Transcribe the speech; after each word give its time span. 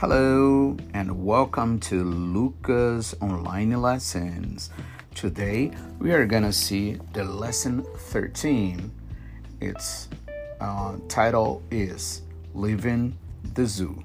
Hello 0.00 0.76
and 0.94 1.24
welcome 1.24 1.80
to 1.80 2.04
Lucas 2.04 3.16
Online 3.20 3.82
Lessons. 3.82 4.70
Today 5.16 5.72
we 5.98 6.12
are 6.12 6.24
gonna 6.24 6.52
see 6.52 7.00
the 7.14 7.24
lesson 7.24 7.84
13. 7.96 8.92
Its 9.60 10.08
uh, 10.60 10.94
title 11.08 11.64
is 11.72 12.22
Leaving 12.54 13.18
the 13.54 13.66
Zoo. 13.66 14.00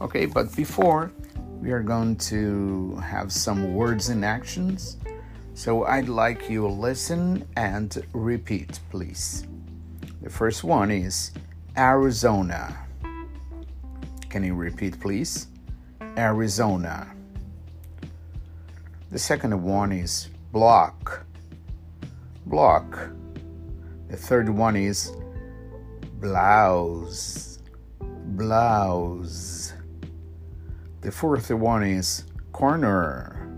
Okay, 0.00 0.26
but 0.26 0.56
before 0.56 1.12
we 1.60 1.70
are 1.70 1.84
going 1.84 2.16
to 2.16 2.96
have 2.96 3.30
some 3.30 3.74
words 3.74 4.08
and 4.08 4.24
actions. 4.24 4.96
So 5.54 5.84
I'd 5.84 6.08
like 6.08 6.50
you 6.50 6.66
listen 6.66 7.46
and 7.56 8.04
repeat, 8.12 8.80
please. 8.90 9.46
The 10.20 10.30
first 10.30 10.64
one 10.64 10.90
is 10.90 11.30
Arizona. 11.76 12.76
Can 14.32 14.44
you 14.44 14.54
repeat, 14.54 14.98
please? 14.98 15.48
Arizona. 16.16 17.06
The 19.10 19.18
second 19.18 19.62
one 19.62 19.92
is 19.92 20.30
block. 20.52 21.26
Block. 22.46 23.10
The 24.08 24.16
third 24.16 24.48
one 24.48 24.74
is 24.74 25.12
blouse. 26.18 27.58
Blouse. 28.00 29.74
The 31.02 31.12
fourth 31.12 31.50
one 31.50 31.82
is 31.82 32.24
corner. 32.52 33.52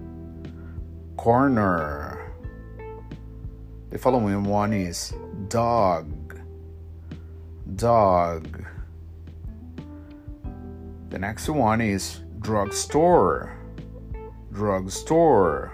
Corner. 1.17 2.35
The 3.91 3.99
following 3.99 4.43
one 4.43 4.73
is 4.73 5.15
dog 5.47 6.41
dog. 7.77 8.64
The 11.15 11.21
next 11.21 11.49
one 11.49 11.81
is 11.81 12.23
drugstore. 12.41 13.57
Drugstore. 14.53 15.71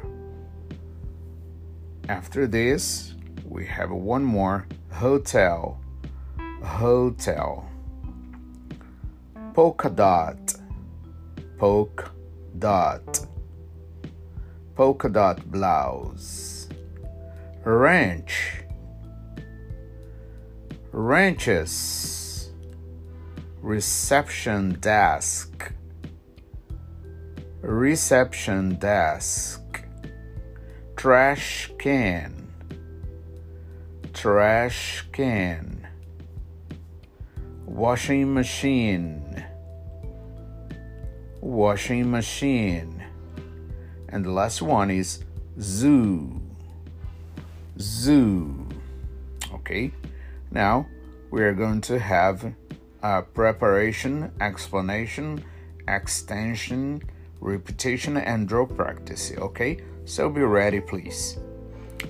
After 2.11 2.47
this, 2.47 3.15
we 3.47 3.65
have 3.65 3.91
one 3.91 4.23
more 4.23 4.67
hotel. 4.93 5.81
Hotel. 6.63 7.67
Polka 9.55 9.89
dot. 9.89 10.57
Polka 11.57 12.11
dot. 12.59 13.27
Polka 14.75 15.09
dot 15.09 15.51
blouse. 15.51 16.69
Ranch 17.65 18.61
Ranches, 20.93 21.71
reception 23.61 24.73
desk, 24.81 25.73
reception 27.61 28.77
desk, 28.77 29.85
trash 30.97 31.71
can, 31.79 32.49
trash 34.15 35.05
can, 35.13 35.87
washing 37.67 38.33
machine, 38.33 39.45
washing 41.41 42.11
machine, 42.11 43.05
and 44.09 44.25
the 44.25 44.31
last 44.31 44.63
one 44.63 44.91
is 44.91 45.25
zoo, 45.61 46.41
zoo. 47.79 48.67
Okay. 49.53 49.93
Now 50.51 50.87
we 51.31 51.43
are 51.43 51.53
going 51.53 51.81
to 51.83 51.99
have 51.99 52.53
a 53.03 53.23
preparation, 53.23 54.33
explanation, 54.41 55.45
extension, 55.89 57.03
repetition, 57.41 58.17
and 58.17 58.49
drill 58.49 58.67
practice. 58.67 59.33
Okay, 59.37 59.81
so 60.05 60.29
be 60.29 60.43
ready, 60.43 60.81
please. 60.81 61.39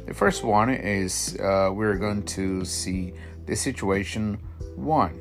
The 0.07 0.15
first 0.15 0.45
one 0.45 0.71
is 0.71 1.39
uh, 1.41 1.71
we're 1.73 1.97
going 1.97 2.25
to 2.39 2.65
see 2.65 3.13
the 3.47 3.57
situation 3.57 4.39
one. 4.77 5.19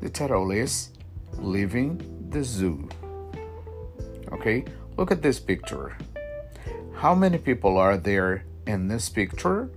The 0.00 0.10
title 0.10 0.50
is 0.50 0.90
Leaving 1.38 2.28
the 2.30 2.44
Zoo. 2.44 2.88
Okay, 4.32 4.64
look 4.96 5.10
at 5.10 5.22
this 5.22 5.38
picture. 5.38 5.96
How 6.94 7.14
many 7.14 7.38
people 7.38 7.76
are 7.76 7.96
there 7.96 8.44
in 8.66 8.88
this 8.88 9.08
picture? 9.08 9.70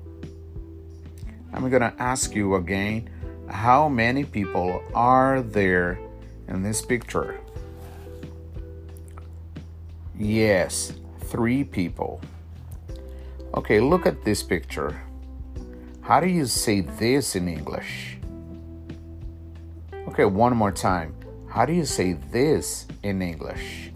I'm 1.53 1.69
to 1.69 1.94
ask 1.99 2.35
you 2.35 2.55
again 2.55 3.09
how 3.49 3.89
many 3.89 4.23
people 4.23 4.83
are 4.93 5.41
there 5.41 5.99
in 6.47 6.63
this 6.63 6.81
picture? 6.81 7.39
Yes, 10.17 10.93
three 11.25 11.63
people. 11.63 12.21
Okay, 13.53 13.79
look 13.79 14.05
at 14.05 14.23
this 14.23 14.43
picture. 14.43 15.01
How 16.01 16.19
do 16.19 16.27
you 16.27 16.45
say 16.45 16.81
this 16.81 17.35
in 17.35 17.47
English? 17.47 18.17
Okay, 20.07 20.25
one 20.25 20.55
more 20.55 20.71
time. 20.71 21.15
How 21.47 21.65
do 21.65 21.73
you 21.73 21.85
say 21.85 22.13
this 22.31 22.85
in 23.03 23.21
English? 23.21 23.91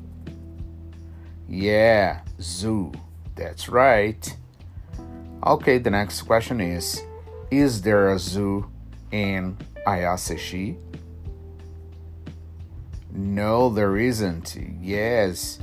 Yeah, 1.47 2.21
zoo. 2.41 2.91
That's 3.35 3.69
right. 3.69 4.35
Okay, 5.45 5.77
the 5.77 5.91
next 5.91 6.21
question 6.23 6.61
is 6.61 7.03
is 7.51 7.81
there 7.81 8.09
a 8.09 8.17
zoo 8.17 8.65
in 9.13 9.55
Ayaseshi? 9.87 10.75
No, 13.11 13.69
there 13.69 13.95
isn't. 13.95 14.57
Yes, 14.81 15.59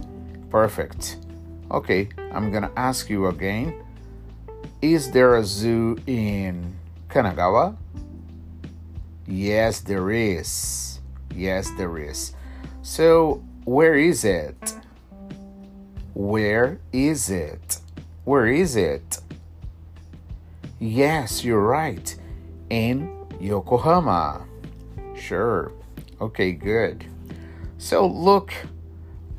perfect. 0.49 1.19
Okay, 1.71 2.09
I'm 2.33 2.53
gonna 2.53 2.71
ask 2.77 3.11
you 3.11 3.27
again. 3.27 3.75
Is 4.81 5.11
there 5.11 5.37
a 5.37 5.45
zoo 5.45 5.99
in 6.07 6.75
Kanagawa? 7.09 7.77
Yes, 9.27 9.81
there 9.81 10.11
is. 10.11 11.01
Yes, 11.35 11.69
there 11.77 11.99
is. 11.99 12.35
So, 12.83 13.43
where 13.65 13.95
is 13.95 14.25
it? 14.25 14.75
Where 16.15 16.79
is 16.93 17.31
it? 17.31 17.79
Where 18.25 18.47
is 18.47 18.77
it? 18.77 19.19
Yes, 20.79 21.45
you're 21.45 21.67
right. 21.67 22.17
In 22.71 23.20
Yokohama. 23.41 24.47
Sure. 25.17 25.73
Okay, 26.21 26.53
good. 26.53 27.05
So 27.79 28.07
look 28.07 28.53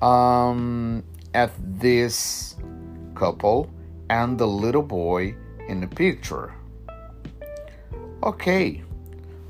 um, 0.02 1.04
at 1.34 1.52
this 1.80 2.56
couple 3.14 3.70
and 4.10 4.38
the 4.38 4.48
little 4.48 4.82
boy 4.82 5.36
in 5.68 5.80
the 5.82 5.88
picture. 5.88 6.54
Okay, 8.24 8.84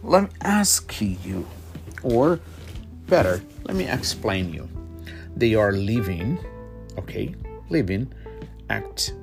let 0.04 0.24
me 0.24 0.30
ask 0.42 1.02
you, 1.02 1.48
or 2.04 2.40
better, 3.08 3.42
let 3.64 3.76
me 3.76 3.88
explain 3.88 4.54
you. 4.54 4.68
They 5.36 5.56
are 5.56 5.72
living, 5.72 6.38
okay, 6.98 7.36
living, 7.70 8.14
act. 8.70 9.14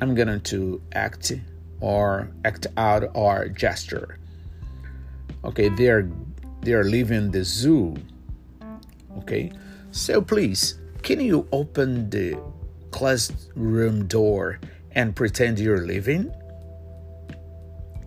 I'm 0.00 0.14
gonna 0.14 0.40
to 0.40 0.80
act 0.92 1.32
or 1.80 2.30
act 2.44 2.66
out 2.76 3.10
or 3.14 3.48
gesture. 3.48 4.18
Okay, 5.44 5.68
they 5.68 5.88
are 5.88 6.08
they 6.62 6.72
are 6.72 6.84
leaving 6.84 7.30
the 7.30 7.44
zoo. 7.44 7.96
Okay, 9.18 9.52
so 9.90 10.22
please, 10.22 10.78
can 11.02 11.20
you 11.20 11.48
open 11.52 12.08
the 12.10 12.38
classroom 12.90 14.06
door 14.06 14.60
and 14.92 15.16
pretend 15.16 15.58
you're 15.58 15.86
leaving? 15.86 16.32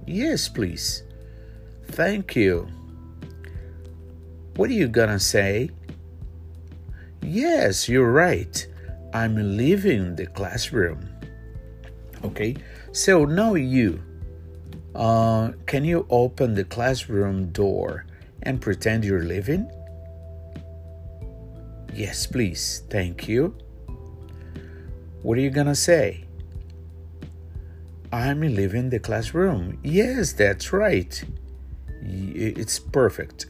Yes, 0.07 0.47
please. 0.47 1.03
Thank 1.87 2.35
you. 2.35 2.67
What 4.55 4.69
are 4.69 4.73
you 4.73 4.87
gonna 4.87 5.19
say? 5.19 5.69
Yes, 7.21 7.89
you're 7.89 8.11
right. 8.11 8.65
I'm 9.13 9.57
leaving 9.57 10.15
the 10.15 10.27
classroom. 10.27 11.09
Okay, 12.23 12.55
so 12.91 13.25
now 13.25 13.55
you, 13.55 14.01
uh, 14.95 15.51
can 15.65 15.83
you 15.83 16.05
open 16.09 16.53
the 16.53 16.63
classroom 16.63 17.51
door 17.51 18.05
and 18.43 18.61
pretend 18.61 19.03
you're 19.03 19.23
leaving? 19.23 19.69
Yes, 21.93 22.25
please. 22.27 22.83
Thank 22.89 23.27
you. 23.27 23.55
What 25.21 25.37
are 25.37 25.41
you 25.41 25.49
gonna 25.49 25.75
say? 25.75 26.25
I'm 28.11 28.41
leaving 28.41 28.89
the 28.89 28.99
classroom. 28.99 29.79
Yes, 29.83 30.33
that's 30.33 30.71
right. 30.71 31.23
It's 32.01 32.79
perfect. 32.79 33.47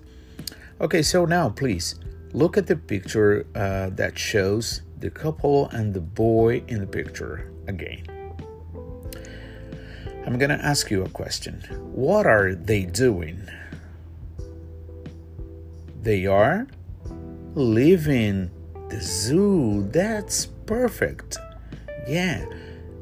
Okay, 0.81 1.01
so 1.01 1.25
now 1.25 1.50
please 1.50 1.95
look 2.33 2.57
at 2.57 2.68
the 2.68 2.75
picture 2.75 3.45
uh, 3.56 3.89
that 3.92 4.18
shows 4.18 4.81
the 5.00 5.09
couple 5.09 5.69
and 5.69 5.94
the 5.94 6.01
boy 6.01 6.63
in 6.68 6.80
the 6.80 6.88
picture 6.88 7.51
again. 7.68 8.15
I'm 10.25 10.39
going 10.39 10.50
to 10.50 10.66
ask 10.66 10.89
you 10.89 11.04
a 11.04 11.10
question. 11.10 11.62
What 11.94 12.25
are 12.25 12.56
they 12.56 12.83
doing? 12.83 13.48
They 16.01 16.25
are 16.25 16.68
leaving 17.54 18.50
the 18.89 19.01
zoo. 19.01 19.88
That's 19.92 20.48
perfect. 20.66 21.38
Yeah, 22.07 22.45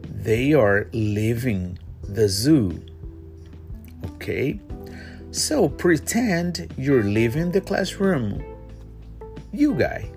they 0.04 0.54
are 0.54 0.90
leaving 0.92 1.80
the 2.04 2.28
zoo. 2.28 2.82
Okay, 4.16 4.60
so 5.32 5.70
pretend 5.70 6.74
you're 6.78 7.04
leaving 7.04 7.52
the 7.52 7.62
classroom. 7.62 8.44
You 9.54 9.76
guy, 9.76 10.10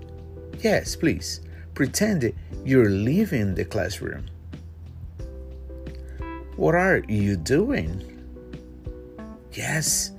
yes, 0.61 0.97
please 0.97 1.41
pretend 1.75 2.32
you're 2.64 2.91
leaving 2.91 3.55
the 3.55 3.64
classroom. 3.64 4.26
What 6.56 6.75
are 6.75 7.03
you 7.06 7.37
doing? 7.37 8.03
Yes, 9.53 10.12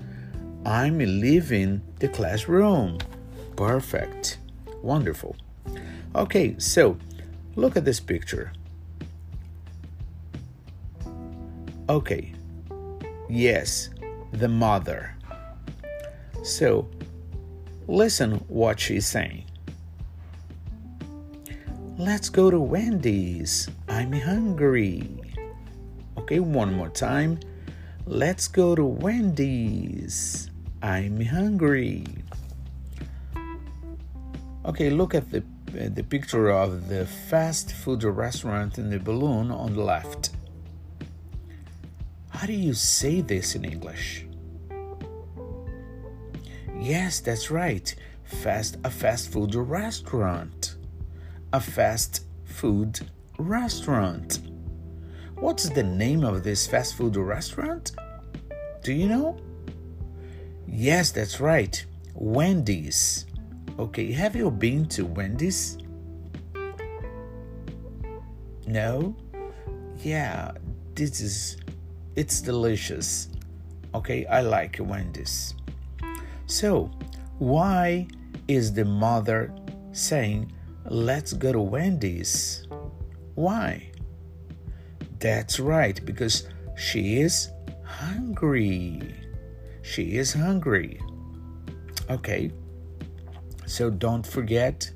I'm 0.66 1.00
leaving 1.00 1.82
the 2.00 2.08
classroom. 2.10 3.00
Perfect. 3.56 4.38
Wonderful. 4.84 5.36
Okay, 6.16 6.56
so 6.60 6.98
look 7.56 7.76
at 7.76 7.86
this 7.86 8.00
picture. 8.00 8.54
Okay, 11.90 12.34
yes, 13.30 13.90
the 14.32 14.48
mother. 14.48 15.16
So 16.44 16.88
listen 17.88 18.34
what 18.48 18.80
she's 18.80 19.08
saying. 19.08 19.44
Let's 21.98 22.30
go 22.30 22.52
to 22.52 22.60
Wendy's. 22.60 23.70
I'm 23.88 24.12
hungry. 24.12 25.27
Okay, 26.18 26.40
one 26.40 26.74
more 26.74 26.90
time. 26.90 27.40
Let's 28.06 28.48
go 28.48 28.76
to 28.76 28.86
Wendy's. 28.86 30.50
I'm 30.82 31.22
hungry. 31.22 32.06
Okay, 34.66 34.90
look 34.90 35.16
at 35.16 35.30
the 35.32 35.44
uh, 35.70 35.90
the 35.94 36.04
picture 36.04 36.50
of 36.50 36.88
the 36.88 37.06
fast 37.06 37.74
food 37.74 38.04
restaurant 38.04 38.78
in 38.78 38.90
the 38.90 39.00
balloon 39.00 39.52
on 39.52 39.74
the 39.74 39.84
left. 39.84 40.32
How 42.30 42.48
do 42.48 42.54
you 42.54 42.74
say 42.74 43.22
this 43.22 43.56
in 43.56 43.66
English? 43.66 44.26
Yes, 46.80 47.20
that's 47.20 47.52
right. 47.52 47.94
Fast 48.24 48.78
a 48.84 48.90
fast 48.90 49.32
food 49.32 49.56
restaurant. 49.56 50.76
A 51.52 51.60
fast 51.60 52.24
food 52.46 53.00
restaurant. 53.38 54.40
What's 55.40 55.70
the 55.70 55.84
name 55.84 56.24
of 56.24 56.44
this 56.44 56.66
fast 56.66 56.96
food 56.96 57.16
restaurant? 57.16 57.92
Do 58.84 58.92
you 58.92 59.08
know? 59.08 59.38
Yes, 60.68 61.12
that's 61.12 61.40
right. 61.40 61.86
Wendy's. 62.16 63.28
Okay, 63.78 64.12
have 64.14 64.36
you 64.36 64.50
been 64.50 64.88
to 64.90 65.06
Wendy's? 65.06 65.78
No? 68.66 69.16
Yeah, 70.00 70.54
this 70.96 71.22
is 71.22 71.58
it's 72.16 72.42
delicious. 72.42 73.30
Okay, 73.94 74.26
I 74.26 74.42
like 74.42 74.78
Wendy's. 74.80 75.54
So, 76.48 76.90
why 77.38 78.08
is 78.48 78.74
the 78.74 78.86
mother 78.86 79.54
saying, 79.92 80.52
"Let's 80.86 81.34
go 81.34 81.52
to 81.52 81.62
Wendy's"? 81.62 82.66
Why? 83.36 83.92
That's 85.20 85.60
right, 85.60 86.04
because 86.06 86.48
she 86.76 87.18
is 87.20 87.50
hungry. 87.84 89.02
She 89.82 90.18
is 90.18 90.34
hungry. 90.34 91.00
Okay, 92.10 92.52
so 93.66 93.90
don't 93.90 94.26
forget 94.26 94.90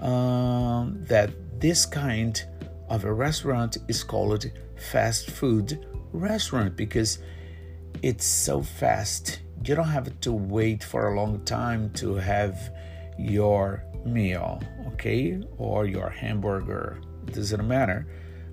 um, 0.00 1.04
that 1.04 1.30
this 1.60 1.86
kind 1.86 2.42
of 2.88 3.04
a 3.04 3.12
restaurant 3.12 3.78
is 3.88 4.02
called 4.02 4.50
fast 4.76 5.30
food 5.30 5.86
restaurant 6.12 6.76
because 6.76 7.18
it's 8.02 8.24
so 8.24 8.62
fast. 8.62 9.40
You 9.64 9.74
don't 9.74 9.88
have 9.88 10.20
to 10.20 10.32
wait 10.32 10.84
for 10.84 11.08
a 11.08 11.16
long 11.16 11.44
time 11.44 11.90
to 11.94 12.16
have 12.16 12.58
your 13.18 13.84
meal, 14.04 14.60
okay? 14.88 15.40
Or 15.56 15.86
your 15.86 16.10
hamburger. 16.10 17.00
It 17.26 17.34
doesn't 17.34 17.66
matter. 17.66 18.06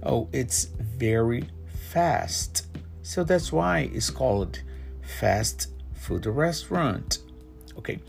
Oh, 0.03 0.27
it's 0.31 0.65
very 0.65 1.49
fast. 1.89 2.67
So 3.03 3.23
that's 3.23 3.51
why 3.51 3.89
it's 3.93 4.09
called 4.09 4.61
fast 5.01 5.67
food 5.93 6.25
restaurant. 6.25 7.19
Okay, 7.77 7.99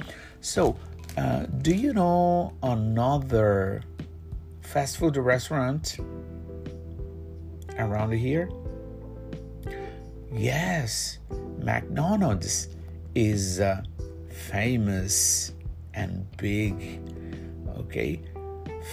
so 0.40 0.76
uh, 1.16 1.46
do 1.60 1.74
you 1.74 1.92
know 1.92 2.52
another 2.62 3.82
fast 4.60 4.98
food 4.98 5.16
restaurant 5.16 5.98
around 7.78 8.12
here? 8.12 8.50
Yes, 10.32 11.18
McDonald's 11.58 12.68
is 13.14 13.60
uh, 13.60 13.82
famous 14.30 15.52
and 15.94 16.26
big. 16.38 17.00
Okay, 17.76 18.22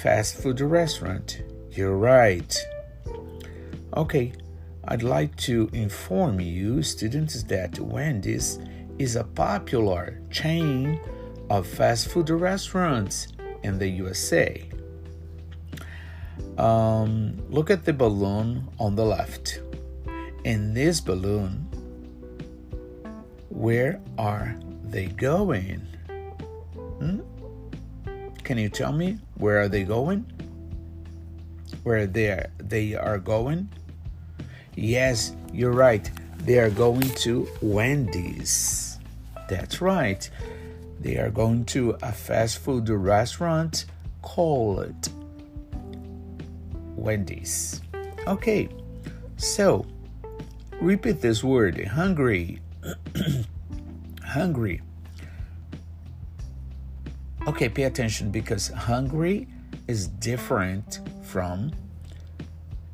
fast 0.01 0.35
food 0.35 0.59
restaurant. 0.59 1.41
You're 1.71 1.97
right. 1.97 2.57
Okay, 3.97 4.33
I'd 4.87 5.01
like 5.01 5.35
to 5.37 5.67
inform 5.73 6.39
you, 6.39 6.83
students, 6.83 7.41
that 7.43 7.79
Wendy's 7.79 8.59
is 8.99 9.15
a 9.15 9.23
popular 9.23 10.21
chain 10.29 10.99
of 11.49 11.65
fast 11.65 12.09
food 12.09 12.29
restaurants 12.29 13.29
in 13.63 13.79
the 13.79 13.87
USA. 13.87 14.63
Um, 16.59 17.35
look 17.49 17.71
at 17.71 17.83
the 17.83 17.93
balloon 17.93 18.67
on 18.79 18.95
the 18.95 19.05
left. 19.05 19.61
In 20.43 20.73
this 20.73 21.01
balloon, 21.01 21.67
where 23.49 23.99
are 24.19 24.55
they 24.83 25.07
going? 25.07 25.81
Hmm? 26.99 27.21
Can 28.43 28.59
you 28.59 28.69
tell 28.69 28.91
me 28.91 29.17
where 29.35 29.59
are 29.59 29.67
they 29.67 29.83
going? 29.83 30.25
Where 31.83 32.05
they 32.05 32.29
are, 32.29 32.49
they 32.59 32.93
are 32.93 33.17
going? 33.17 33.69
Yes, 34.81 35.35
you're 35.51 35.73
right. 35.73 36.09
They 36.37 36.57
are 36.57 36.69
going 36.69 37.01
to 37.01 37.49
Wendy's. 37.61 38.97
That's 39.49 39.81
right. 39.81 40.29
They 41.01 41.17
are 41.17 41.29
going 41.29 41.65
to 41.65 41.97
a 42.01 42.13
fast 42.13 42.59
food 42.59 42.87
restaurant 42.87 43.87
called 44.21 45.09
Wendy's. 46.95 47.81
Okay, 48.25 48.69
so 49.35 49.85
repeat 50.79 51.19
this 51.19 51.43
word 51.43 51.85
hungry. 51.85 52.61
hungry. 54.23 54.81
Okay, 57.47 57.67
pay 57.67 57.83
attention 57.83 58.31
because 58.31 58.69
hungry 58.69 59.45
is 59.89 60.07
different 60.07 61.01
from 61.21 61.73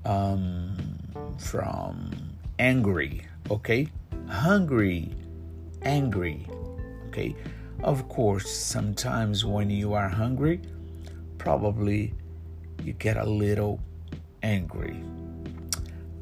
um, 0.04 0.95
from 1.38 2.12
angry, 2.60 3.26
okay? 3.50 3.88
Hungry, 4.28 5.12
angry, 5.82 6.48
okay? 7.08 7.36
Of 7.84 8.08
course, 8.10 8.50
sometimes 8.50 9.46
when 9.46 9.70
you 9.70 9.94
are 9.94 10.10
hungry, 10.10 10.62
probably 11.38 12.14
you 12.84 12.94
get 12.94 13.18
a 13.18 13.26
little 13.26 13.80
angry. 14.44 15.04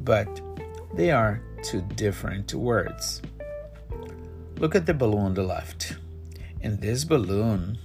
But 0.02 0.42
they 0.96 1.12
are 1.12 1.42
two 1.64 1.82
different 1.96 2.54
words. 2.54 3.22
Look 4.58 4.76
at 4.76 4.86
the 4.86 4.94
balloon 4.94 5.26
on 5.26 5.34
the 5.34 5.44
left. 5.44 5.98
In 6.62 6.80
this 6.80 7.04
balloon, 7.04 7.78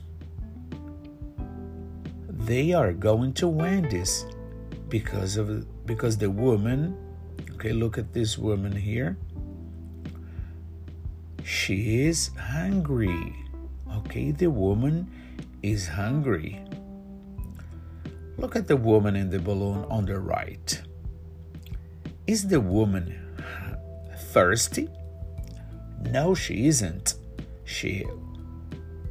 they 2.28 2.72
are 2.72 2.92
going 2.92 3.32
to 3.34 3.48
Wendy's 3.48 4.24
because 4.88 5.36
of 5.36 5.66
because 5.86 6.16
the 6.16 6.30
woman 6.30 6.96
okay 7.52 7.72
look 7.72 7.98
at 7.98 8.12
this 8.12 8.38
woman 8.38 8.72
here. 8.72 9.16
She 11.44 12.04
is 12.04 12.30
hungry. 12.36 13.34
Okay 13.96 14.30
the 14.30 14.50
woman 14.50 15.10
is 15.62 15.88
hungry. 15.88 16.64
Look 18.36 18.54
at 18.54 18.68
the 18.68 18.76
woman 18.76 19.16
in 19.16 19.30
the 19.30 19.38
balloon 19.38 19.84
on 19.90 20.06
the 20.06 20.18
right. 20.18 20.80
Is 22.26 22.46
the 22.46 22.60
woman 22.60 23.18
thirsty? 24.32 24.88
No 26.10 26.34
she 26.34 26.66
isn't. 26.66 27.14
She 27.64 28.06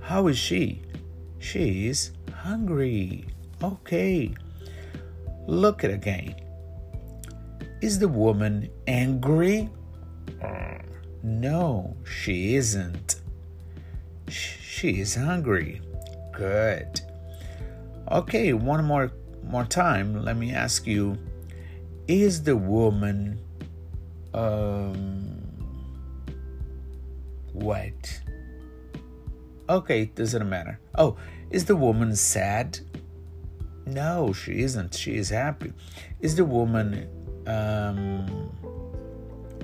how 0.01 0.27
is 0.27 0.38
she? 0.38 0.84
She 1.39 1.88
is 1.88 2.12
hungry. 2.31 3.25
Okay 3.62 4.34
Look 5.48 5.86
at 5.86 5.91
again. 5.91 6.36
Is 7.81 8.00
the 8.00 8.07
woman 8.07 8.69
angry? 8.88 9.69
No, 11.24 11.96
she 12.05 12.55
isn't. 12.55 13.22
She 14.29 15.00
is 15.00 15.15
hungry. 15.15 15.81
Good. 16.31 17.01
Okay, 18.12 18.53
one 18.53 18.84
more 18.86 19.12
more 19.43 19.65
time. 19.65 20.24
Let 20.24 20.38
me 20.38 20.53
ask 20.53 20.88
you: 20.88 21.17
Is 22.07 22.43
the 22.43 22.55
woman 22.55 23.39
um, 24.34 25.41
wet? 27.53 28.22
Okay, 29.69 30.05
doesn't 30.05 30.50
matter. 30.50 30.79
Oh, 30.96 31.17
is 31.51 31.65
the 31.65 31.75
woman 31.75 32.15
sad? 32.15 32.79
No, 33.86 34.34
she 34.34 34.62
isn't. 34.62 34.93
She 34.93 35.15
is 35.15 35.29
happy. 35.29 35.74
Is 36.22 36.36
the 36.36 36.46
woman 36.46 37.10
um, 37.48 38.51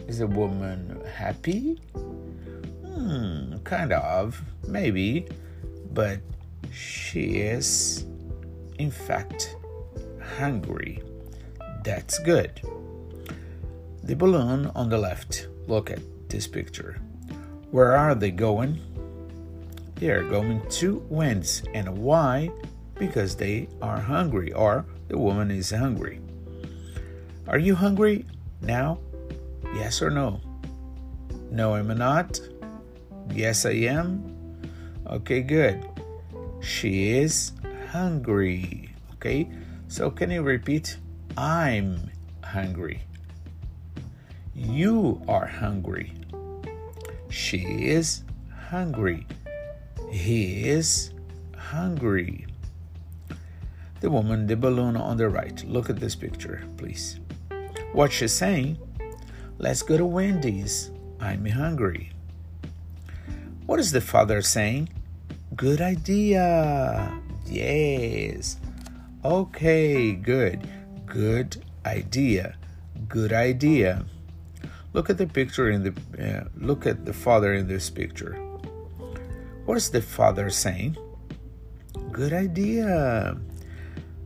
is 0.08 0.20
the 0.20 0.28
woman 0.28 1.02
happy? 1.13 1.80
Hmm, 2.86 3.58
kind 3.63 3.92
of, 3.92 4.42
maybe, 4.68 5.28
but 5.94 6.20
she 6.72 7.38
is, 7.38 8.06
in 8.80 8.90
fact, 8.90 9.56
hungry. 10.38 11.04
That's 11.84 12.20
good. 12.20 12.62
The 14.04 14.16
balloon 14.16 14.72
on 14.75 14.90
the 14.90 14.98
left. 14.98 15.48
Look 15.68 15.92
at 15.92 16.00
this 16.30 16.48
picture. 16.48 17.00
Where 17.72 17.96
are 17.96 18.16
they 18.16 18.32
going? 18.32 18.80
They 19.96 20.10
are 20.10 20.24
going 20.24 20.62
to 20.82 21.06
Wendy's. 21.10 21.63
And 21.74 21.98
why? 21.98 22.52
Because 22.96 23.36
they 23.36 23.68
are 23.82 24.00
hungry, 24.00 24.54
or 24.54 24.86
the 25.08 25.18
woman 25.18 25.52
is 25.52 25.72
hungry. 25.72 26.20
Are 27.47 27.59
you 27.59 27.75
hungry 27.75 28.25
now? 28.62 29.00
Yes 29.75 30.01
or 30.01 30.09
no? 30.09 30.39
No, 31.51 31.75
I'm 31.75 31.95
not. 31.97 32.39
Yes, 33.31 33.65
I 33.65 33.71
am. 33.91 34.23
Okay, 35.07 35.41
good. 35.41 35.85
She 36.62 37.12
is 37.12 37.51
hungry. 37.91 38.89
Okay, 39.15 39.50
so 39.88 40.09
can 40.09 40.31
you 40.31 40.41
repeat? 40.41 40.97
I'm 41.38 42.09
hungry. 42.43 43.01
You 44.55 45.21
are 45.27 45.45
hungry. 45.45 46.13
She 47.29 47.89
is 47.89 48.23
hungry. 48.69 49.27
He 50.09 50.69
is 50.69 51.12
hungry. 51.57 52.45
The 54.00 54.09
woman, 54.09 54.47
the 54.47 54.55
balloon 54.55 54.95
on 54.95 55.17
the 55.17 55.29
right. 55.29 55.63
Look 55.67 55.89
at 55.89 56.00
this 56.00 56.15
picture, 56.15 56.63
please. 56.77 57.19
What 57.93 58.12
she's 58.12 58.33
saying, 58.33 58.79
let's 59.59 59.83
go 59.83 59.97
to 59.97 60.05
Wendy's. 60.05 60.89
I'm 61.19 61.45
hungry. 61.45 62.12
What 63.67 63.79
is 63.79 63.91
the 63.91 64.01
father 64.01 64.41
saying? 64.41 64.89
Good 65.55 65.79
idea. 65.79 67.13
Yes. 67.45 68.57
Okay, 69.23 70.13
good. 70.13 70.67
Good 71.05 71.63
idea. 71.85 72.57
Good 73.07 73.31
idea. 73.31 74.03
Look 74.93 75.12
at 75.12 75.19
the 75.19 75.27
picture 75.27 75.69
in 75.69 75.83
the 75.83 75.93
uh, 76.17 76.50
look 76.57 76.88
at 76.88 77.05
the 77.05 77.13
father 77.13 77.53
in 77.53 77.67
this 77.67 77.91
picture. 77.91 78.33
What 79.65 79.77
is 79.77 79.91
the 79.91 80.01
father 80.01 80.50
saying? 80.50 80.97
Good 82.12 82.33
idea. 82.33 83.38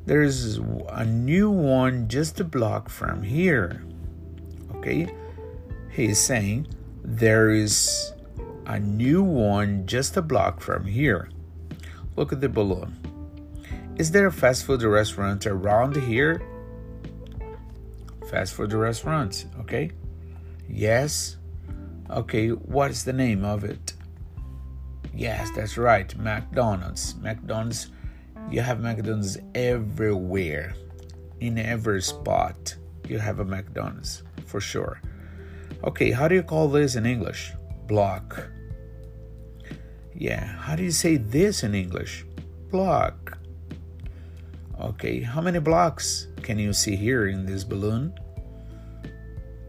There's 0.07 0.55
a 0.87 1.03
new 1.03 1.51
one 1.51 2.07
just 2.07 2.39
a 2.39 2.45
block 2.45 2.87
from 2.87 3.21
here. 3.21 3.83
Okay? 4.75 5.13
He's 5.91 6.17
saying 6.17 6.69
there 7.03 7.49
is 7.49 8.13
a 8.67 8.79
new 8.79 9.21
one 9.21 9.85
just 9.85 10.15
a 10.15 10.21
block 10.21 10.61
from 10.61 10.85
here. 10.85 11.29
Look 12.15 12.31
at 12.31 12.39
the 12.39 12.47
balloon. 12.47 12.95
Is 13.97 14.09
there 14.11 14.27
a 14.27 14.31
fast 14.31 14.63
food 14.63 14.81
restaurant 14.81 15.45
around 15.45 15.97
here? 15.97 16.41
Fast 18.31 18.53
food 18.53 18.71
restaurant, 18.71 19.45
okay? 19.59 19.91
Yes. 20.69 21.35
Okay, 22.09 22.47
what 22.49 22.91
is 22.91 23.03
the 23.03 23.11
name 23.11 23.43
of 23.43 23.65
it? 23.65 23.93
Yes, 25.13 25.49
that's 25.53 25.77
right, 25.77 26.17
McDonald's. 26.17 27.15
McDonald's 27.15 27.89
you 28.49 28.61
have 28.61 28.79
McDonald's 28.81 29.37
everywhere. 29.55 30.73
In 31.39 31.57
every 31.57 32.01
spot, 32.01 32.75
you 33.07 33.19
have 33.19 33.39
a 33.39 33.45
McDonald's 33.45 34.23
for 34.45 34.59
sure. 34.59 35.01
Okay, 35.83 36.11
how 36.11 36.27
do 36.27 36.35
you 36.35 36.43
call 36.43 36.67
this 36.67 36.95
in 36.95 37.05
English? 37.05 37.53
Block. 37.87 38.49
Yeah, 40.15 40.45
how 40.45 40.75
do 40.75 40.83
you 40.83 40.91
say 40.91 41.17
this 41.17 41.63
in 41.63 41.75
English? 41.75 42.25
Block. 42.71 43.37
Okay, 44.79 45.21
how 45.21 45.41
many 45.41 45.59
blocks 45.59 46.27
can 46.41 46.57
you 46.57 46.73
see 46.73 46.95
here 46.95 47.27
in 47.27 47.45
this 47.45 47.63
balloon? 47.63 48.13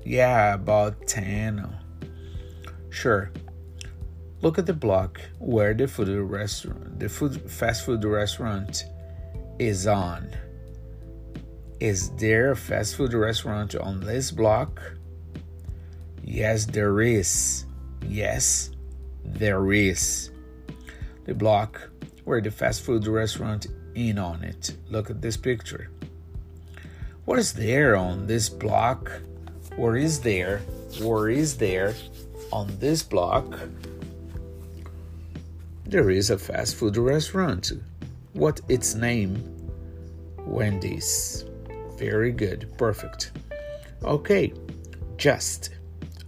Yeah, 0.05 0.55
about 0.55 1.07
10. 1.07 1.69
Sure. 2.89 3.31
Look 4.41 4.57
at 4.57 4.67
the 4.67 4.73
block 4.73 5.21
where 5.41 5.75
the 5.75 5.89
food 5.89 6.09
restaurant, 6.31 7.01
the 7.01 7.09
food 7.09 7.51
fast 7.51 7.85
food 7.85 8.05
restaurant 8.05 8.85
is 9.59 9.89
on. 9.89 10.29
Is 11.81 12.11
there 12.11 12.53
a 12.53 12.57
fast 12.57 12.95
food 12.95 13.15
restaurant 13.15 13.75
on 13.75 13.99
this 14.01 14.31
block? 14.31 14.81
Yes, 16.23 16.67
there 16.67 17.01
is. 17.01 17.65
Yes, 18.07 18.71
there 19.25 19.73
is. 19.73 20.31
The 21.25 21.35
block 21.35 21.91
where 22.25 22.41
the 22.41 22.53
fast 22.53 22.83
food 22.83 23.09
restaurant 23.09 23.67
in 23.97 24.19
on 24.19 24.45
it. 24.45 24.77
Look 24.89 25.11
at 25.11 25.21
this 25.21 25.37
picture. 25.37 25.91
What 27.25 27.41
is 27.41 27.53
there 27.53 27.97
on 27.97 28.29
this 28.29 28.49
block? 28.49 29.11
Or 29.77 29.97
is 29.97 30.21
there? 30.21 30.61
Or 31.03 31.29
is 31.29 31.57
there 31.57 31.95
on 32.53 32.79
this 32.79 33.03
block? 33.03 33.59
There 35.89 36.11
is 36.11 36.29
a 36.29 36.39
fast 36.39 36.77
food 36.77 36.99
restaurant. 36.99 37.73
What 38.35 38.61
its 38.69 38.95
name? 38.95 39.43
Wendy's. 40.41 41.47
Very 41.97 42.31
good. 42.31 42.71
Perfect. 42.77 43.33
Okay. 44.05 44.53
Just. 45.17 45.71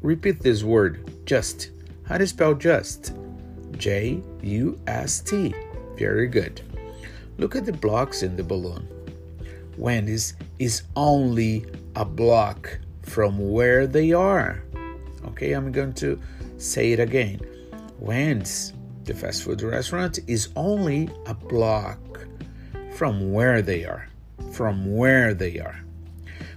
Repeat 0.01 0.41
this 0.41 0.63
word. 0.63 1.27
Just. 1.27 1.71
How 2.07 2.17
do 2.17 2.25
you 2.25 2.29
spell 2.29 2.55
just? 2.55 3.13
J 3.77 4.23
U 4.43 4.81
S 4.87 5.21
T. 5.21 5.55
Very 5.97 6.27
good. 6.27 6.63
Look 7.37 7.55
at 7.55 7.67
the 7.67 7.73
blocks 7.73 8.23
in 8.23 8.37
the 8.37 8.43
balloon. 8.43 8.89
Wendy's 9.77 10.35
is 10.59 10.85
only 10.97 11.67
a 11.97 12.05
block 12.05 12.79
from 13.03 13.53
where 13.53 13.87
they 13.87 14.13
are. 14.13 14.63
Okay, 15.27 15.53
I'm 15.53 15.71
going 15.71 15.93
to 15.95 16.19
say 16.57 16.93
it 16.93 17.01
again. 17.01 17.41
Wendy's 17.99 18.73
the 19.11 19.17
fast 19.17 19.43
food 19.43 19.61
restaurant 19.63 20.21
is 20.29 20.51
only 20.55 21.11
a 21.27 21.35
block 21.35 21.99
from 22.95 23.33
where 23.33 23.61
they 23.61 23.85
are. 23.85 24.09
From 24.53 24.97
where 24.97 25.35
they 25.35 25.59
are. 25.59 25.81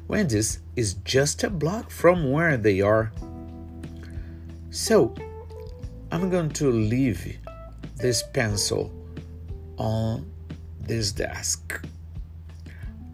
Wendy's 0.08 0.60
is 0.76 0.94
just 1.04 1.44
a 1.44 1.50
block 1.50 1.90
from 1.90 2.32
where 2.32 2.56
they 2.58 2.80
are. 2.80 3.12
So, 4.70 5.16
I'm 6.12 6.30
going 6.30 6.52
to 6.52 6.72
leave 6.72 7.40
this 7.98 8.22
pencil 8.22 8.92
on 9.78 10.32
this 10.80 11.12
desk. 11.12 11.84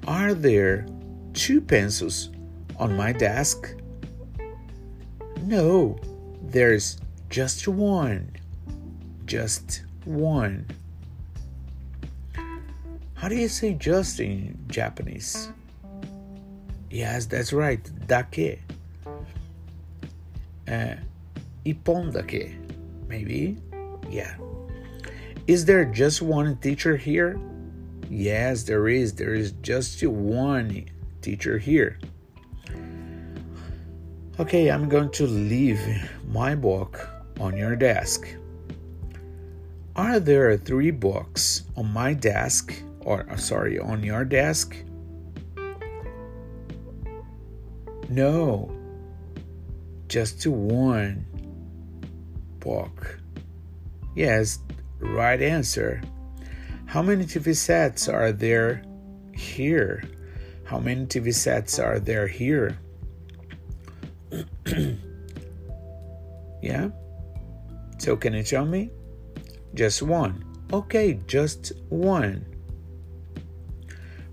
Are 0.05 0.33
there 0.33 0.85
two 1.33 1.61
pencils 1.61 2.29
on 2.77 2.97
my 2.97 3.13
desk? 3.13 3.73
No, 5.43 5.97
there's 6.41 6.97
just 7.29 7.69
one 7.69 8.35
just 9.29 9.83
one. 10.05 10.65
How 13.13 13.29
do 13.29 13.35
you 13.35 13.47
say 13.47 13.75
just 13.75 14.19
in 14.19 14.57
Japanese? 14.67 15.51
Yes, 16.89 17.27
that's 17.27 17.53
right, 17.53 17.79
dake. 18.07 18.59
Uh, 20.67 20.95
ippon 21.63 22.11
dake, 22.11 22.55
maybe? 23.07 23.57
Yeah. 24.09 24.33
Is 25.45 25.63
there 25.63 25.85
just 25.85 26.23
one 26.23 26.57
teacher 26.57 26.97
here? 26.97 27.39
Yes, 28.09 28.63
there 28.63 28.87
is. 28.87 29.13
There 29.13 29.35
is 29.35 29.51
just 29.61 30.03
one 30.03 30.85
teacher 31.21 31.59
here. 31.59 31.99
Okay, 34.39 34.71
I'm 34.71 34.89
going 34.89 35.11
to 35.11 35.27
leave 35.27 35.79
my 36.29 36.55
book 36.55 37.07
on 37.39 37.55
your 37.55 37.75
desk. 37.75 38.25
Are 39.99 40.21
there 40.21 40.55
three 40.55 40.91
books 40.91 41.63
on 41.75 41.91
my 41.91 42.13
desk, 42.13 42.73
or 43.01 43.29
uh, 43.29 43.35
sorry, 43.35 43.77
on 43.79 44.01
your 44.01 44.23
desk? 44.23 44.73
No, 48.07 48.71
just 50.07 50.41
to 50.43 50.51
one 50.51 51.25
book. 52.61 53.19
Yes, 54.15 54.59
right 54.99 55.41
answer. 55.41 56.01
How 56.85 57.01
many 57.01 57.25
TV 57.25 57.53
sets 57.53 58.07
are 58.07 58.31
there 58.31 58.81
here? 59.35 60.05
How 60.63 60.79
many 60.79 61.07
TV 61.07 61.33
sets 61.33 61.77
are 61.77 61.99
there 61.99 62.25
here? 62.25 62.79
yeah? 66.63 66.87
So, 67.97 68.15
can 68.15 68.33
you 68.33 68.43
tell 68.43 68.65
me? 68.65 68.91
Just 69.79 70.01
one. 70.01 70.43
Okay, 70.73 71.21
just 71.25 71.71
one. 71.87 72.45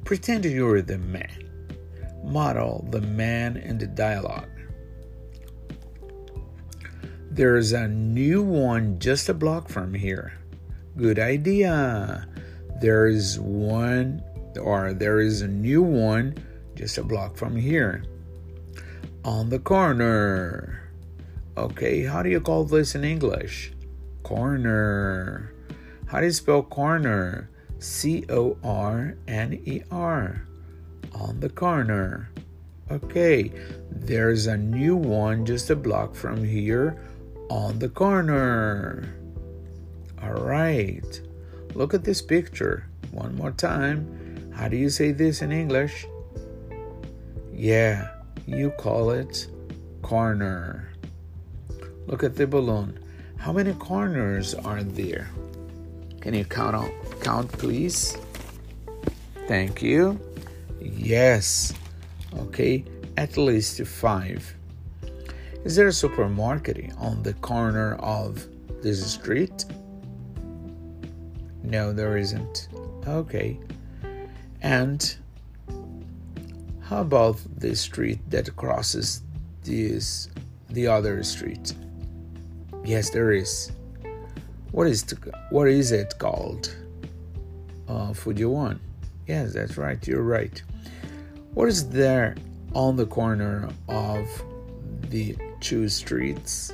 Pretend 0.02 0.44
you're 0.44 0.82
the 0.82 0.98
man. 0.98 1.70
Model 2.24 2.88
the 2.90 3.00
man 3.00 3.56
in 3.56 3.78
the 3.78 3.86
dialogue. 3.86 4.50
There's 7.30 7.70
a 7.70 7.86
new 7.86 8.42
one 8.42 8.98
just 8.98 9.28
a 9.28 9.34
block 9.34 9.68
from 9.68 9.94
here. 9.94 10.32
Good 10.96 11.20
idea. 11.20 12.26
There 12.80 13.06
is 13.06 13.38
one, 13.38 14.24
or 14.60 14.94
there 14.94 15.20
is 15.20 15.42
a 15.42 15.46
new 15.46 15.80
one 15.80 16.34
just 16.74 16.98
a 16.98 17.04
block 17.04 17.36
from 17.36 17.54
here. 17.54 18.02
On 19.24 19.48
the 19.48 19.60
corner. 19.60 20.90
Okay, 21.56 22.02
how 22.02 22.24
do 22.24 22.30
you 22.30 22.40
call 22.40 22.64
this 22.64 22.96
in 22.96 23.04
English? 23.04 23.75
Corner. 24.26 25.54
How 26.06 26.18
do 26.18 26.26
you 26.26 26.32
spell 26.32 26.64
corner? 26.64 27.48
C 27.78 28.24
O 28.28 28.58
R 28.64 29.14
N 29.28 29.62
E 29.64 29.82
R. 29.88 30.48
On 31.12 31.38
the 31.38 31.48
corner. 31.48 32.28
Okay, 32.90 33.52
there's 33.88 34.48
a 34.48 34.56
new 34.56 34.96
one 34.96 35.46
just 35.46 35.70
a 35.70 35.76
block 35.76 36.16
from 36.16 36.42
here 36.42 36.98
on 37.50 37.78
the 37.78 37.88
corner. 37.88 39.14
All 40.20 40.42
right, 40.42 41.06
look 41.74 41.94
at 41.94 42.02
this 42.02 42.20
picture 42.20 42.90
one 43.12 43.36
more 43.36 43.52
time. 43.52 44.50
How 44.52 44.66
do 44.66 44.76
you 44.76 44.90
say 44.90 45.12
this 45.12 45.40
in 45.40 45.52
English? 45.52 46.04
Yeah, 47.54 48.10
you 48.44 48.72
call 48.72 49.10
it 49.10 49.46
corner. 50.02 50.90
Look 52.08 52.24
at 52.24 52.34
the 52.34 52.48
balloon. 52.48 53.05
How 53.38 53.52
many 53.52 53.72
corners 53.74 54.54
are 54.54 54.82
there? 54.82 55.30
Can 56.20 56.34
you 56.34 56.44
count 56.44 56.74
on, 56.74 56.90
count 57.20 57.52
please? 57.52 58.16
Thank 59.46 59.82
you. 59.82 60.20
Yes. 60.80 61.72
Okay, 62.36 62.84
at 63.16 63.36
least 63.36 63.80
five. 63.86 64.54
Is 65.64 65.76
there 65.76 65.88
a 65.88 65.92
supermarket 65.92 66.92
on 66.98 67.22
the 67.22 67.34
corner 67.34 67.94
of 67.96 68.46
this 68.82 69.12
street? 69.12 69.64
No, 71.62 71.92
there 71.92 72.16
isn't. 72.16 72.68
Okay. 73.06 73.58
And 74.62 75.16
how 76.80 77.00
about 77.00 77.38
the 77.56 77.74
street 77.74 78.20
that 78.30 78.54
crosses 78.56 79.22
this 79.64 80.28
the 80.70 80.86
other 80.86 81.22
street? 81.22 81.74
Yes, 82.86 83.10
there 83.10 83.32
is. 83.32 83.72
What 84.72 84.86
is 84.86 85.04
what 85.50 85.68
is 85.68 85.92
it 85.92 86.14
called? 86.18 86.74
Uh, 87.88 88.12
Fujiwan. 88.12 88.78
Yes, 89.26 89.52
that's 89.52 89.76
right. 89.76 90.06
You're 90.06 90.22
right. 90.22 90.62
What 91.54 91.68
is 91.68 91.88
there 91.88 92.36
on 92.74 92.96
the 92.96 93.06
corner 93.06 93.68
of 93.88 94.28
the 95.10 95.36
two 95.60 95.88
streets. 95.88 96.72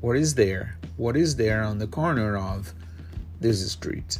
What 0.00 0.16
is 0.16 0.34
there? 0.34 0.78
What 0.96 1.16
is 1.16 1.36
there 1.36 1.62
on 1.62 1.78
the 1.78 1.86
corner 1.86 2.36
of 2.36 2.72
this 3.40 3.70
street? 3.70 4.18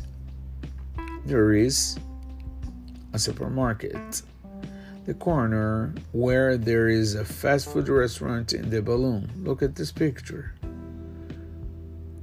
There 1.24 1.54
is 1.54 1.98
a 3.12 3.18
supermarket. 3.18 4.22
The 5.06 5.14
corner 5.14 5.94
where 6.10 6.56
there 6.56 6.88
is 6.88 7.14
a 7.14 7.24
fast 7.24 7.72
food 7.72 7.88
restaurant 7.88 8.52
in 8.52 8.70
the 8.70 8.82
balloon. 8.82 9.30
Look 9.44 9.62
at 9.62 9.76
this 9.76 9.92
picture. 9.92 10.52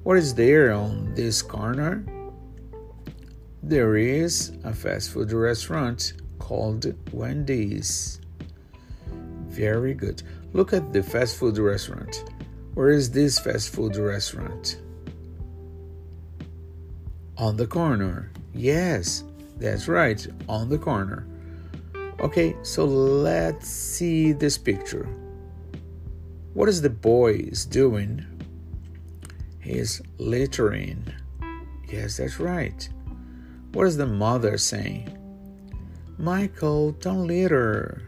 What 0.04 0.18
is 0.18 0.36
there 0.36 0.74
on 0.74 1.14
this 1.16 1.42
corner? 1.42 2.04
There 3.62 3.96
is 3.96 4.52
a 4.66 4.74
fast 4.74 5.12
food 5.12 5.32
restaurant 5.32 6.12
called 6.40 6.94
Wendy's. 7.14 8.20
Very 9.48 9.94
good. 9.94 10.22
Look 10.52 10.74
at 10.74 10.92
the 10.92 11.02
fast 11.02 11.38
food 11.38 11.58
restaurant. 11.58 12.26
Where 12.74 12.90
is 12.90 13.10
this 13.10 13.40
fast 13.40 13.70
food 13.70 13.96
restaurant? 13.96 14.82
On 17.38 17.56
the 17.56 17.68
corner. 17.68 18.30
Yes, 18.54 19.24
that's 19.58 19.88
right, 19.88 20.28
on 20.50 20.68
the 20.68 20.78
corner. 20.78 21.26
Okay, 22.24 22.56
so 22.62 22.86
let's 22.86 23.68
see 23.68 24.32
this 24.32 24.58
picture. 24.58 25.10
What 26.54 26.70
is 26.70 26.82
the 26.82 26.90
boy 26.90 27.34
is 27.34 27.66
doing? 27.66 28.26
He's 29.60 30.02
littering. 30.20 31.04
Yes, 31.86 32.16
that's 32.18 32.40
right. 32.40 32.88
What 33.74 33.88
is 33.88 33.98
the 33.98 34.08
mother 34.08 34.58
saying? 34.58 35.18
Michael, 36.18 36.94
don't 36.94 37.28
litter. 37.28 38.04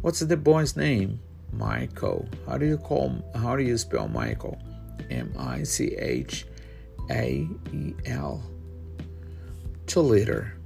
What's 0.00 0.18
the 0.18 0.36
boy's 0.36 0.74
name? 0.74 1.20
Michael. 1.52 2.28
How 2.48 2.58
do 2.58 2.66
you 2.66 2.78
call 2.78 3.22
how 3.36 3.54
do 3.54 3.62
you 3.62 3.78
spell 3.78 4.08
Michael? 4.08 4.60
M 5.08 5.32
I 5.38 5.62
C 5.62 5.94
H 5.94 6.46
A 7.12 7.46
E 7.72 7.94
L. 8.06 8.42
To 9.86 10.00
liter. 10.00 10.58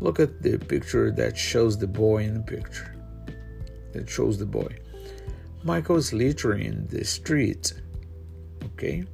Look 0.00 0.20
at 0.20 0.42
the 0.42 0.58
picture 0.58 1.10
that 1.12 1.36
shows 1.36 1.78
the 1.78 1.86
boy 1.86 2.24
in 2.24 2.34
the 2.34 2.40
picture. 2.40 2.94
That 3.92 4.08
shows 4.08 4.38
the 4.38 4.46
boy. 4.46 4.76
Michael's 5.62 6.12
littering 6.12 6.86
the 6.88 7.04
street. 7.04 7.72
Okay. 8.64 9.04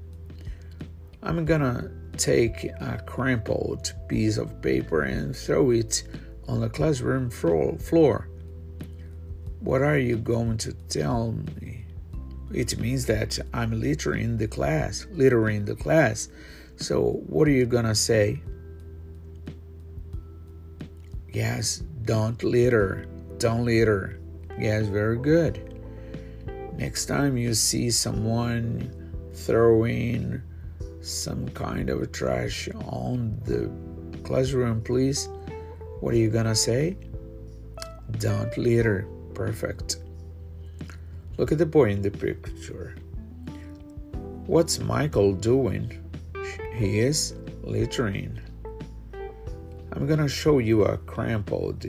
I'm 1.23 1.45
gonna 1.45 1.91
take 2.17 2.65
a 2.65 3.03
crumpled 3.07 3.93
piece 4.09 4.37
of 4.37 4.61
paper 4.63 5.03
and 5.03 5.37
throw 5.37 5.71
it 5.71 6.03
on 6.49 6.61
the 6.61 6.69
classroom 6.69 7.31
floor. 7.31 8.29
What 9.61 9.83
are 9.83 9.99
you 9.99 10.17
going 10.17 10.57
to 10.59 10.73
tell 10.89 11.33
me? 11.61 11.85
It 12.53 12.79
means 12.79 13.07
that 13.07 13.39
I'm 13.53 13.79
littering 13.79 14.39
the 14.39 14.49
class, 14.49 15.07
littering 15.13 15.67
the 15.67 15.77
class. 15.77 16.29
So, 16.77 17.23
what 17.29 17.47
are 17.47 17.53
you 17.53 17.67
gonna 17.67 17.95
say? 17.95 18.43
Yes, 21.33 21.85
don't 22.05 22.43
litter. 22.43 23.07
Don't 23.39 23.65
litter. 23.65 24.19
Yes, 24.59 24.87
very 24.87 25.17
good. 25.17 25.81
Next 26.77 27.07
time 27.07 27.37
you 27.37 27.55
see 27.55 27.91
someone 27.91 28.91
throwing 29.35 30.43
some 31.01 31.49
kind 31.51 31.89
of 31.89 32.11
trash 32.13 32.69
on 32.85 33.41
the 33.45 33.71
classroom, 34.25 34.83
please, 34.83 35.29
what 36.01 36.15
are 36.15 36.17
you 36.17 36.31
gonna 36.31 36.55
say? 36.55 36.97
Don't 38.19 38.57
litter. 38.59 39.07
Perfect. 39.35 39.99
Look 41.39 41.53
at 41.53 41.59
the 41.59 41.67
boy 41.67 41.91
in 41.91 42.03
the 42.03 42.11
picture. 42.11 42.97
What's 44.47 44.81
Michael 44.81 45.33
doing? 45.33 45.97
He 46.75 46.99
is 46.99 47.35
littering. 47.63 48.41
I'm 50.01 50.07
gonna 50.07 50.31
show 50.31 50.61
you 50.61 50.87
a 50.87 50.97
crumpled 50.97 51.85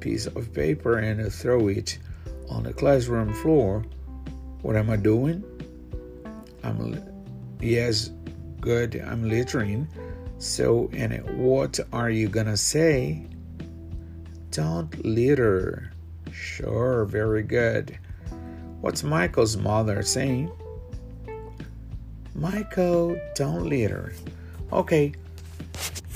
piece 0.00 0.26
of 0.26 0.52
paper 0.52 0.98
and 0.98 1.32
throw 1.32 1.68
it 1.68 1.96
on 2.50 2.64
the 2.64 2.72
classroom 2.72 3.32
floor. 3.34 3.84
What 4.62 4.74
am 4.74 4.90
I 4.90 4.96
doing? 4.96 5.44
I'm 6.64 7.00
yes, 7.60 8.10
good. 8.60 8.96
I'm 8.96 9.28
littering. 9.28 9.86
So, 10.38 10.90
and 10.92 11.22
what 11.38 11.78
are 11.92 12.10
you 12.10 12.28
gonna 12.28 12.56
say? 12.56 13.28
Don't 14.50 15.04
litter. 15.04 15.92
Sure, 16.32 17.04
very 17.04 17.44
good. 17.44 17.96
What's 18.80 19.04
Michael's 19.04 19.56
mother 19.56 20.02
saying? 20.02 20.50
Michael, 22.34 23.16
don't 23.36 23.68
litter. 23.68 24.14
Okay, 24.72 25.12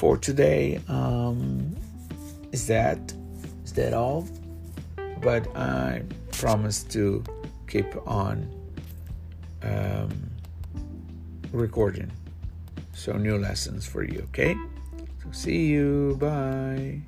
for 0.01 0.17
today, 0.17 0.81
um, 0.89 1.77
is 2.53 2.67
that 2.67 2.99
is 3.67 3.73
that 3.75 3.93
all? 3.93 4.27
But 5.21 5.55
I 5.55 6.03
promise 6.33 6.83
to 6.95 7.23
keep 7.69 7.95
on 8.07 8.49
um, 9.63 10.11
recording. 11.53 12.11
So 12.95 13.13
new 13.13 13.37
lessons 13.37 13.85
for 13.85 14.03
you. 14.03 14.21
Okay. 14.31 14.57
So 15.23 15.33
see 15.33 15.67
you. 15.67 16.17
Bye. 16.19 17.03